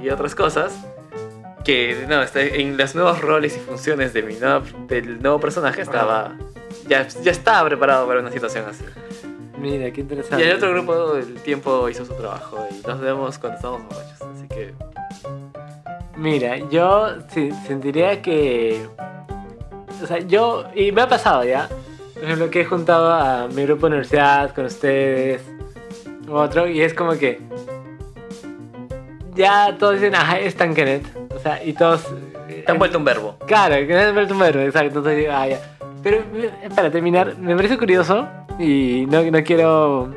[0.04, 0.74] y otras cosas.
[1.64, 5.82] Que no, está- en los nuevos roles y funciones de mi nuevo- del nuevo personaje
[5.82, 6.36] estaba.
[6.88, 8.86] Ya, ya estaba preparado para una situación así.
[9.60, 10.44] Mira, qué interesante.
[10.44, 14.22] Y el otro grupo, el tiempo hizo su trabajo y nos vemos cuando estamos borrachos.
[14.22, 14.74] Así que.
[16.20, 17.08] Mira, yo
[17.66, 18.86] sentiría que.
[20.04, 20.66] O sea, yo.
[20.76, 21.70] Y me ha pasado ya.
[22.14, 25.42] Por ejemplo, que he juntado a mi grupo de universidad con ustedes.
[26.28, 27.40] u Otro, y es como que.
[29.34, 31.06] Ya todos dicen, ajá, es tan Kenneth.
[31.34, 32.06] O sea, y todos.
[32.66, 33.38] Te han vuelto un verbo.
[33.48, 35.00] Claro, que no es vuelto un verbo, exacto.
[35.00, 35.62] Entonces ah, ya.
[36.04, 36.18] Pero
[36.76, 38.28] para terminar, me parece curioso
[38.58, 40.12] y no, no quiero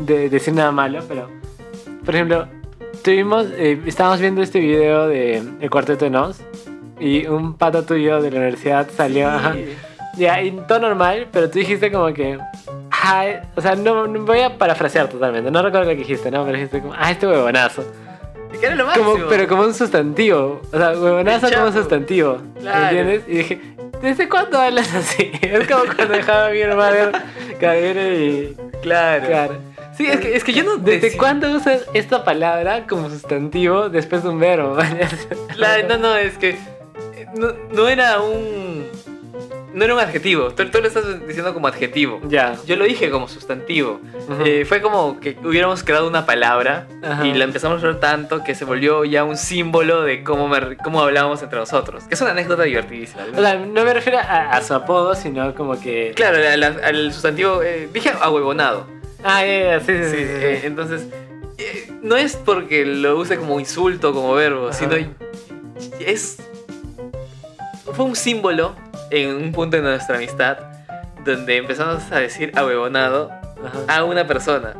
[0.00, 1.28] de- decir nada malo, pero
[2.04, 2.46] por ejemplo,
[3.02, 6.40] tuvimos, eh, estábamos viendo este video de El Cuarteto de Nos
[7.00, 9.54] y un pato tuyo de la universidad salió, ajá,
[10.16, 12.38] ya, y todo normal, pero tú dijiste como que,
[12.90, 16.44] ay, o sea, no, no- voy a parafrasear totalmente, no recuerdo lo que dijiste, ¿no?
[16.44, 17.82] Pero dijiste como, ah, este huevonazo.
[18.60, 19.12] Que era lo máximo.
[19.12, 20.60] Como, pero como un sustantivo.
[20.72, 22.36] O sea, huevonazo como un sustantivo.
[22.60, 22.84] Claro.
[22.98, 23.22] ¿Entiendes?
[23.26, 23.60] Y dije,
[24.02, 25.32] ¿desde cuándo hablas así?
[25.40, 27.12] Es como cuando dejaba a mi hermano
[27.58, 28.56] caer y.
[28.82, 29.26] Claro.
[29.26, 29.54] Claro.
[29.96, 30.76] Sí, es que, es que yo no.
[30.78, 34.76] ¿Desde cuándo usas esta palabra como sustantivo después de un verbo?
[35.56, 38.86] Claro, no, no, es que eh, no, no era un.
[39.74, 40.50] No era un adjetivo.
[40.50, 42.20] Tú, tú lo estás diciendo como adjetivo.
[42.28, 42.56] Ya.
[42.66, 44.00] Yo lo dije como sustantivo.
[44.28, 44.42] Ujú.
[44.44, 47.26] Eh, fue como que hubiéramos creado una palabra Ajá.
[47.26, 50.76] y la empezamos a usar tanto que se volvió ya un símbolo de cómo, me-
[50.76, 52.04] cómo hablábamos entre nosotros.
[52.04, 53.22] Que es una anécdota divertidísima.
[53.34, 56.12] O sea, no me refiero a, a su apodo, sino como que.
[56.16, 57.62] claro, la- la- al sustantivo.
[57.62, 58.86] eh, dije ahuevonado.
[59.24, 60.16] Ah, ya, ya, sí, sí, Sí, sí.
[60.16, 61.06] sí, eh, entonces.
[61.58, 64.72] eh, no es porque lo use como insulto, como verbo, Ajá.
[64.78, 64.96] sino
[66.00, 66.38] es.
[67.94, 68.74] Fue un símbolo
[69.10, 70.58] en un punto de nuestra amistad
[71.24, 73.30] donde empezamos a decir ahuevonado
[73.64, 73.98] Ajá.
[73.98, 74.74] a una persona.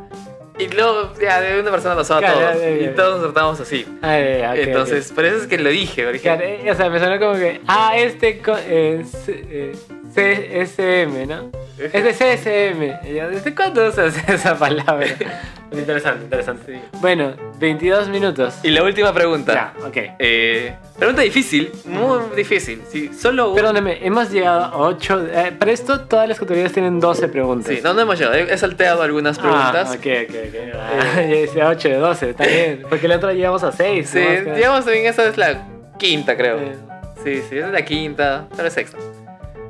[0.59, 2.55] Y luego, ya, de una persona pasó a Claro, todos.
[2.57, 2.95] ya, ya, Y ya.
[2.95, 3.87] todos nos tratamos así.
[4.03, 4.67] Ah, ya, ya, ok, ok.
[4.67, 6.03] Entonces, por eso es que lo dije.
[6.05, 9.73] lo dije, Claro, eh, o sea, me sonó como que, ah, este co- eh, eh,
[10.15, 11.51] CSM, ¿no?
[11.79, 13.09] Es de CSM.
[13.11, 15.07] Y yo, ¿Desde cuándo usas esa palabra?
[15.73, 16.81] interesante, interesante.
[17.01, 18.55] Bueno, 22 minutos.
[18.63, 19.73] Y la última pregunta.
[19.81, 19.97] Ya, ok.
[20.19, 22.83] Eh, pregunta difícil, muy difícil.
[22.91, 25.29] Sí, solo un- Perdóname, hemos llegado a 8.
[25.59, 27.75] para esto, todas las categorías tienen 12 preguntas.
[27.75, 28.37] Sí, no, no hemos llegado.
[28.37, 29.89] He he salteado algunas preguntas.
[29.91, 30.77] Ah, ok, ok, ok.
[30.79, 32.83] Ah, yo decía 8 de 12, está bien.
[32.89, 34.09] Porque la otra llegamos a 6.
[34.11, 34.21] Sí,
[34.55, 35.67] digamos en esa es la
[35.99, 36.59] quinta, creo.
[36.59, 36.77] Eh,
[37.25, 38.99] Sí, sí, esa es la quinta, tal vez sexta.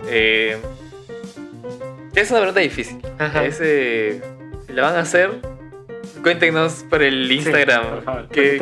[0.08, 0.56] Eh,
[2.14, 2.98] es una pregunta difícil.
[3.18, 3.44] Ajá.
[3.44, 4.22] Es, eh,
[4.68, 5.30] la van a hacer,
[6.22, 7.88] cuéntenos por el Instagram.
[7.88, 8.28] por favor.
[8.28, 8.58] ¿Qué,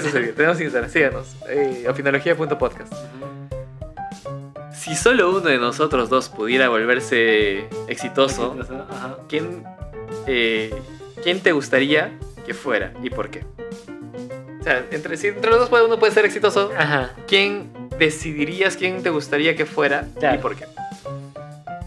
[0.00, 0.34] sucedió?
[0.34, 1.36] Tenemos Instagram, síganos.
[1.48, 2.92] Eh, ofinología.podcast.
[4.74, 8.56] Si solo uno de nosotros dos pudiera volverse exitoso.
[9.28, 9.64] ¿quién,
[10.26, 10.74] eh,
[11.22, 12.12] ¿quién te gustaría
[12.46, 13.44] que fuera y por qué?
[14.60, 17.14] O sea, entre, si entre los dos uno puede ser exitoso, Ajá.
[17.26, 20.64] ¿quién decidirías quién te gustaría que fuera y por qué?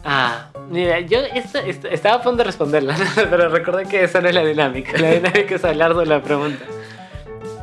[0.06, 2.96] Ah, mira, yo esto, esto- estaba a punto de responderla,
[3.30, 4.98] pero recordé que esa no es la dinámica.
[5.00, 6.66] La dinámica es hablar de la pregunta.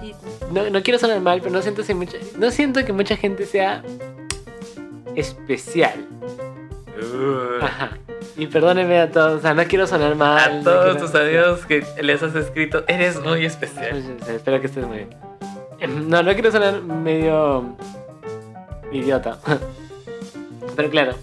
[0.02, 0.14] Y
[0.52, 3.44] no, no quiero sonar mal, pero no siento, si mucha, no siento que mucha gente
[3.46, 3.82] sea
[5.14, 6.06] especial.
[7.60, 7.90] Ajá.
[8.36, 10.60] Y perdónenme a todos, o sea, no quiero sonar mal.
[10.60, 14.02] A todos tus amigos que les has escrito, eres muy especial.
[14.28, 16.08] Espero que estés muy bien.
[16.08, 17.76] No, no quiero sonar medio
[18.92, 19.38] idiota.
[20.76, 21.14] Pero claro,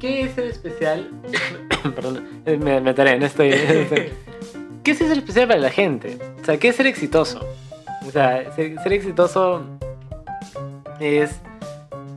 [0.00, 1.10] ¿qué es ser especial?
[1.94, 3.50] Perdón, eh, me, me no estoy.
[4.82, 6.18] ¿Qué es ser especial para la gente?
[6.40, 7.46] O sea, ¿qué es ser exitoso?
[8.06, 9.62] O sea, ser, ser exitoso
[10.98, 11.36] es.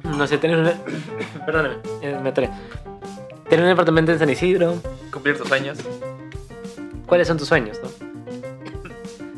[0.04, 0.74] No sé, tener una.
[1.46, 2.50] Perdóname, eh, me atoré.
[3.50, 4.76] Tener un departamento en San Isidro.
[5.12, 5.78] Cumplir tus sueños.
[7.06, 7.90] ¿Cuáles son tus sueños, no?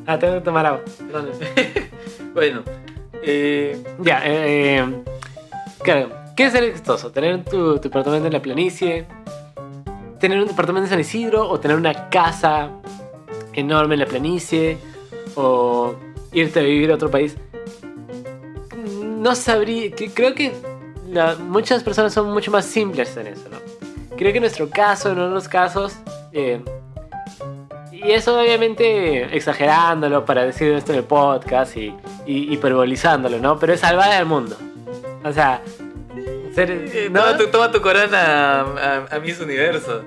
[0.07, 0.81] Ah, tengo que tomar agua.
[1.11, 1.29] Perdón.
[2.35, 2.63] Bueno,
[3.23, 4.85] eh, Ya, eh, eh,
[5.81, 7.11] claro, ¿qué es ser exitoso?
[7.11, 9.05] ¿Tener tu, tu departamento en la planicie?
[10.19, 11.49] ¿Tener un departamento en San Isidro?
[11.49, 12.69] ¿O tener una casa
[13.53, 14.77] enorme en la planicie?
[15.35, 15.95] ¿O
[16.31, 17.37] irte a vivir a otro país?
[18.97, 20.53] No sabría, creo que
[21.07, 23.57] no, muchas personas son mucho más simples en eso, ¿no?
[24.15, 25.95] Creo que en nuestro caso, en otros casos,
[26.31, 26.61] eh,
[27.91, 31.95] y eso obviamente exagerándolo para decir esto en el podcast y,
[32.25, 33.57] y hiperbolizándolo, ¿no?
[33.57, 34.55] Pero es salvar al mundo.
[35.23, 35.61] O sea,
[36.55, 37.21] ser, ¿no?
[37.21, 38.61] toma, tu, toma tu corona a,
[39.11, 40.03] a, a Miss Universo.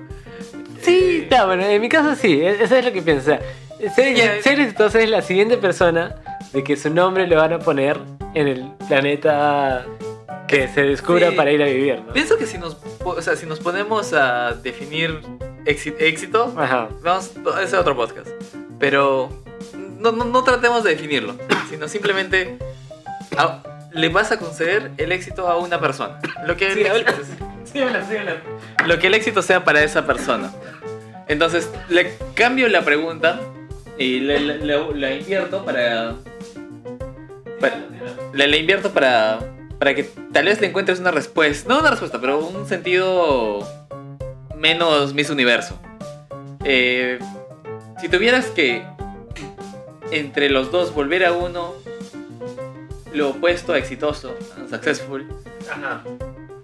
[0.81, 3.39] Sí, Eh, no, bueno, en mi caso sí, e- eso es lo que sea,
[3.95, 6.15] ser, exitoso es la siguiente persona
[6.53, 7.97] de que su nombre lo van a poner
[8.33, 9.85] en el planeta
[10.47, 11.35] que se descubra Sí.
[11.35, 12.13] para ir a vivir, ¿no?
[12.13, 15.21] Pienso que si nos, o sea, si nos ponemos a definir
[15.65, 16.89] éxi- éxito, Ajá.
[17.03, 18.27] vamos, ese es otro podcast.
[18.79, 19.29] Pero
[19.99, 21.35] no, no, no tratemos de definirlo,
[21.69, 22.57] sino simplemente
[23.91, 26.19] le vas a conceder el éxito a una persona.
[26.45, 27.13] Lo que, Sí, el habla.
[27.65, 28.35] sí, habla, sí, habla.
[28.85, 30.51] lo que el éxito sea para esa persona.
[31.27, 33.39] Entonces, le cambio la pregunta
[33.97, 36.15] y la invierto para,
[37.59, 37.75] para-
[38.33, 39.39] le, le invierto para,
[39.77, 41.67] para que tal vez le encuentres una respuesta.
[41.71, 43.59] No una respuesta, pero un sentido
[44.55, 45.79] menos Miss Universo.
[46.63, 47.19] Eh,
[48.01, 48.83] si tuvieras que
[50.11, 51.73] entre los dos volver a uno
[53.13, 55.27] lo opuesto a exitoso, a successful,
[55.71, 56.03] Ajá.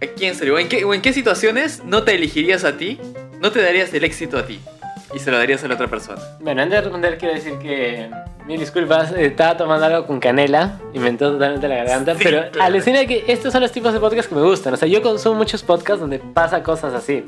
[0.02, 0.54] ¿a quién sería?
[0.54, 3.00] ¿O en, qué, ¿O en qué situaciones no te elegirías a ti?
[3.40, 4.60] No te darías el éxito a ti
[5.14, 6.22] y se lo darías a la otra persona.
[6.40, 8.10] Bueno, antes de responder quiero decir que
[8.46, 12.50] mil disculpas, estaba tomando algo con canela y me entró totalmente la garganta, Sí, pero
[12.52, 12.64] claro.
[12.64, 15.36] alucina que estos son los tipos de podcasts que me gustan, o sea, yo consumo
[15.36, 17.24] muchos podcasts donde pasa cosas así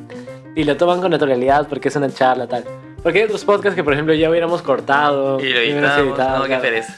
[0.55, 2.63] y lo toman con naturalidad porque es una charla tal.
[3.03, 6.45] Porque hay otros podcasts que por ejemplo ya hubiéramos cortado Y lo editamos, editado, no,
[6.45, 6.97] qué pereza.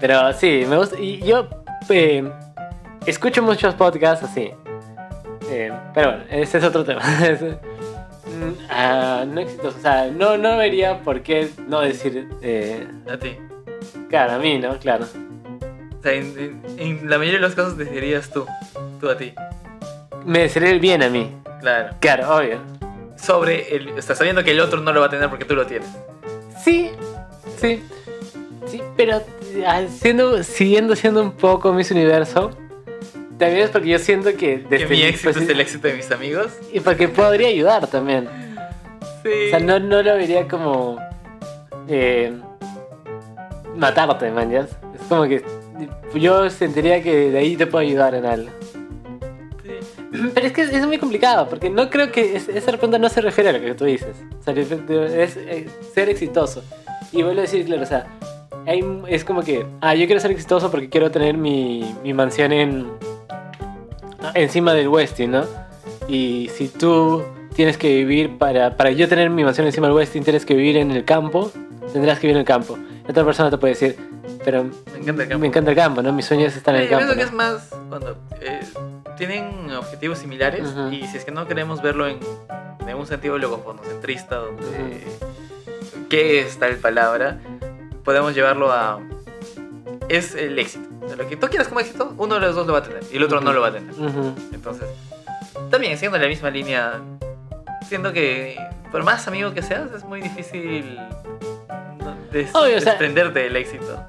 [0.00, 0.98] Pero sí, me gusta.
[0.98, 1.48] Y yo
[1.88, 2.30] eh,
[3.06, 4.52] escucho muchos podcasts así.
[5.50, 7.00] Eh, pero bueno, ese es otro tema.
[8.30, 9.76] Mm, ah, no exitoso.
[9.76, 12.28] O sea, no, no vería por qué no decir.
[12.42, 13.36] eh, A ti.
[14.08, 14.78] claro, a mí, ¿no?
[14.78, 15.04] Claro.
[15.98, 18.46] O sea, en, en- en la mayoría de los casos decidirías tú.
[19.00, 19.34] Tú a ti.
[20.24, 21.34] Me desearía el bien a mí.
[21.60, 21.96] Claro.
[21.98, 22.58] Claro, obvio.
[23.16, 23.98] Sobre el.
[23.98, 25.88] O sea, sabiendo que el otro no lo va a tener porque tú lo tienes.
[26.62, 26.92] Sí,
[27.56, 27.82] sí.
[28.70, 29.22] Sí, pero
[29.66, 32.50] ah, siendo, siguiendo siendo un poco Miss Universo.
[33.38, 34.62] También es porque yo siento que.
[34.62, 36.52] Que desde mi mi éxito es el éxito de mis amigos.
[36.72, 38.28] Y porque podría ayudar también.
[39.22, 39.30] Sí.
[39.46, 40.98] O sea, no, no lo vería como.
[41.88, 42.32] eh,
[43.76, 44.60] matarte, man, ¿ya?
[44.94, 45.42] Es como que.
[46.14, 48.50] Yo sentiría que de ahí te puedo ayudar en algo.
[49.64, 49.70] Sí.
[50.34, 52.36] Pero es que es, es muy complicado, porque no creo que.
[52.36, 54.16] es- esa pregunta no se refiere a lo que tú dices.
[54.38, 56.62] O sea, es, es ser exitoso.
[57.12, 58.06] Y vuelvo a decir, claro, o sea.
[58.66, 59.66] Es como que.
[59.80, 62.90] Ah, yo quiero ser exitoso porque quiero tener mi, mi mansión en.
[64.34, 65.44] Encima del Westin, ¿no?
[66.06, 67.22] Y si tú
[67.54, 70.76] tienes que vivir para, para yo tener mi mansión encima del Westin, tienes que vivir
[70.76, 71.50] en el campo,
[71.92, 72.78] tendrás que vivir en el campo.
[73.06, 73.96] Y otra persona te puede decir,
[74.44, 75.38] pero Me encanta el campo.
[75.40, 76.12] me encanta el campo, ¿no?
[76.12, 77.14] Mi sueño es estar en el Yo campo.
[77.14, 77.42] pienso que ¿no?
[77.44, 78.60] es más cuando eh,
[79.16, 80.92] tienen objetivos similares Ujú.
[80.92, 82.18] y si es que no queremos verlo en,
[82.86, 85.02] en un sentido logofonocentrista, donde
[86.10, 87.38] qué es tal palabra,
[88.04, 89.00] podemos llevarlo a
[90.08, 90.88] es el éxito.
[91.04, 92.82] O sea, lo que tú quieras como éxito, uno de los dos lo va a
[92.82, 93.94] tener y el otro no lo va a tener.
[94.52, 94.88] Entonces,
[95.70, 97.00] también siendo la misma línea,
[97.88, 98.56] siendo que
[98.90, 100.98] por más amigo que seas, es muy difícil
[101.98, 104.02] no- des- Obvio, o sea- desprenderte del éxito.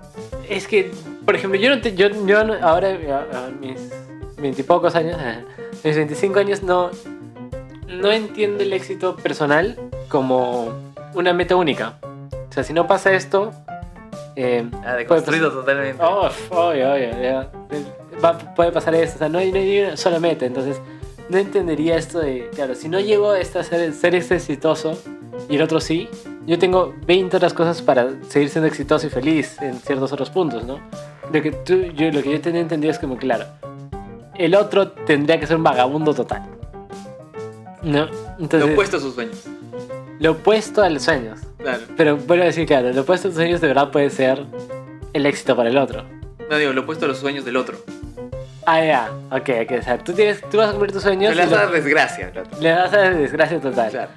[0.49, 0.91] Es que,
[1.25, 2.08] por ejemplo, yo no te, yo,
[2.62, 3.80] ahora a, a mis
[4.38, 5.17] veintipocos años,
[5.84, 6.89] mis 25 años no,
[7.88, 9.77] no entiendo el éxito personal
[10.10, 10.73] como
[11.13, 11.99] una meta única.
[12.49, 13.54] O sea, si no pasa esto,
[14.36, 16.02] eh, Ah, deconstruido totalmente.
[16.04, 17.10] Oh, obvio, obvio.
[17.22, 17.50] ya.
[18.24, 19.15] Va- puede pasar eso.
[19.15, 20.46] O sea, no hay, no hay una sola meta.
[20.46, 20.80] Entonces,
[21.30, 22.50] no entendería esto de.
[22.56, 24.98] Claro, si no llego a esta ser, ser este exitoso
[25.50, 26.10] y el otro sí,
[26.46, 30.63] yo tengo 20 otras cosas para seguir siendo exitoso y feliz en ciertos otros puntos,
[30.65, 30.80] ¿no?
[31.32, 33.46] Lo que, tú, yo, lo que yo tenía entendido es como, claro,
[34.36, 36.44] el otro tendría que ser un vagabundo total.
[37.84, 38.08] ¿No?
[38.39, 39.44] Entonces, lo opuesto a sus sueños.
[40.20, 41.39] lo opuesto a los sueños.
[41.62, 41.84] Claro.
[41.95, 44.45] Pero vuelvo a decir, claro, lo opuesto a los sueños de verdad puede ser
[45.13, 46.04] el éxito para el otro.
[46.50, 47.78] No digo, lo opuesto a los sueños del otro.
[48.65, 49.80] Ah, ya, ok, ok.
[49.80, 51.71] O sea, tú, tienes, tú vas a cumplir tus sueños le y vas a dar
[51.71, 52.60] desgracia al otro.
[52.60, 53.91] le vas a dar desgracia total.
[53.91, 54.12] Claro.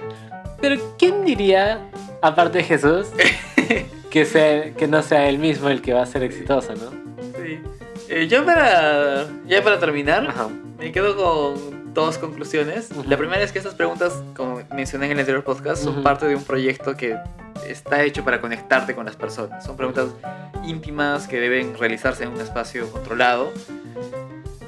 [0.61, 1.81] Pero ¿quién diría,
[2.21, 3.09] aparte de Jesús,
[4.11, 6.91] que, sea, que no sea él mismo el que va a ser exitoso, no?
[7.43, 7.61] Sí.
[8.09, 9.27] Eh, yo para.
[9.47, 10.49] Ya para terminar, Ajá.
[10.79, 12.91] me quedo con dos conclusiones.
[12.91, 13.09] Ujú.
[13.09, 16.03] La primera es que estas preguntas, como mencioné en el anterior podcast, son Ujú.
[16.03, 17.17] parte de un proyecto que
[17.67, 19.65] está hecho para conectarte con las personas.
[19.65, 20.09] Son preguntas
[20.65, 23.53] íntimas que deben realizarse en un espacio controlado.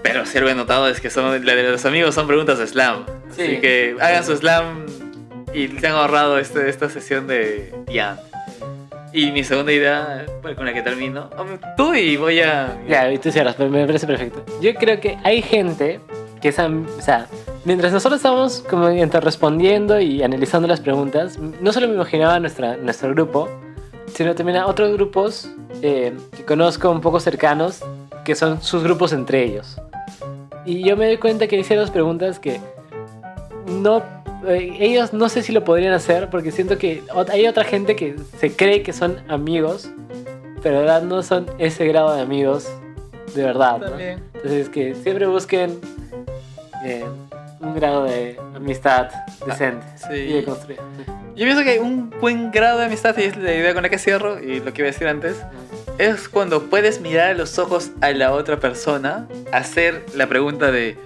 [0.03, 2.67] Pero si algo he notado es que son, la de los amigos son preguntas de
[2.67, 3.05] slam.
[3.35, 3.43] Sí.
[3.43, 4.87] Así que hagan su slam
[5.53, 8.21] y te han ahorrado este, esta sesión de Diane.
[9.12, 12.77] Y mi segunda idea, con la que termino, hombre, tú y voy a...
[12.87, 14.45] Ya, tú pero me parece perfecto.
[14.61, 16.01] Yo creo que hay gente
[16.40, 17.27] que esa, o sea,
[17.64, 23.11] mientras nosotros estábamos como respondiendo y analizando las preguntas, no solo me imaginaba nuestra, nuestro
[23.11, 23.49] grupo,
[24.14, 25.51] sino también a otros grupos
[25.83, 27.83] eh, que conozco un poco cercanos,
[28.25, 29.77] que son sus grupos entre ellos.
[30.64, 32.61] Y yo me doy cuenta que hice dos preguntas que
[33.66, 34.03] no
[34.46, 38.16] eh, ellos no sé si lo podrían hacer porque siento que hay otra gente que
[38.38, 39.90] se cree que son amigos,
[40.62, 42.68] pero verdad no son ese grado de amigos
[43.37, 43.79] de verdad.
[43.79, 43.99] ¿no?
[43.99, 45.79] Entonces que siempre busquen
[46.85, 47.05] eh,
[47.61, 49.11] un grado de amistad
[49.46, 50.14] decente sí.
[50.14, 50.81] y de construir.
[51.37, 53.99] Yo pienso que un buen grado de amistad, y es la idea con la que
[53.99, 55.37] cierro, y lo que iba a decir antes,
[55.99, 60.96] es cuando puedes mirar a los ojos a la otra persona, hacer la pregunta de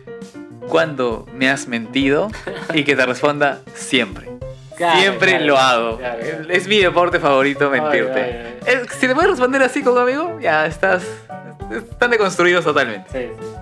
[0.69, 2.31] ¿cuándo me has mentido?
[2.75, 4.29] Y que te responda siempre.
[4.77, 5.99] Claro, siempre claro, lo hago.
[5.99, 6.21] claro.
[6.21, 8.23] Es, es mi deporte favorito mentirte.
[8.23, 8.89] Ay, ay, ay.
[8.99, 11.03] Si te puedes responder así con un amigo, ya estás.
[11.71, 13.09] Están deconstruidos totalmente.
[13.11, 13.60] Sí, sí.